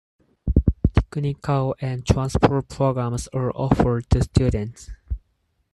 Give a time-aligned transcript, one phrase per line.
[0.95, 4.89] Technical and transfer programs are offered to students.